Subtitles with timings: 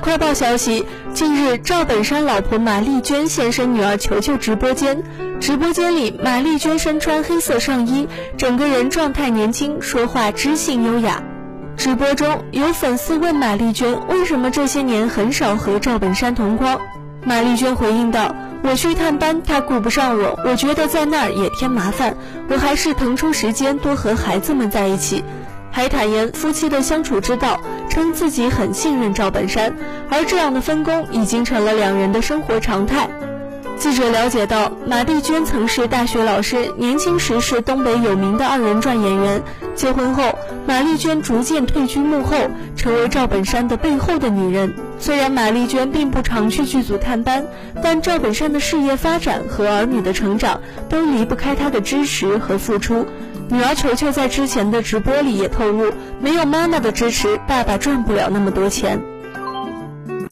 [0.00, 5.02] 快报消息，近日赵本山老婆马丽娟现身女儿球球直播间，
[5.40, 8.06] 直播间里马丽娟身穿黑色上衣，
[8.36, 11.22] 整个人状态年轻，说话知性优雅。
[11.76, 16.78] 直播中有粉丝问马丽娟为什么这些年很少和赵本山同框，
[17.24, 22.16] 马丽娟回应道：“我去探班，他顾不上我，我觉得在那儿也添麻烦，
[22.50, 25.24] 我还是腾出时间多和孩子们在一起。”
[25.72, 27.60] 还坦言夫妻的相处之道，
[27.96, 29.74] 称自己很信任赵本山，
[30.10, 33.08] 而这样的分工已经成了两人的生活常态。
[33.78, 39.42] 记者了解到，马丽娟曾是大学老师，年轻时是东北有名的二人转演员。
[39.74, 42.36] 结婚后，马丽娟逐渐退居幕后，
[42.76, 44.74] 成为赵本山的背后的女人。
[44.98, 47.46] 虽然马丽娟并不常去剧组探班，
[47.82, 50.60] 但赵本山的事业发展和儿女的成长
[50.90, 53.06] 都离不开她的支持和付出。
[53.48, 59.00] 女儿球球在之前的直播里也透露，没有妈妈的支持，爸爸赚不了那么多钱。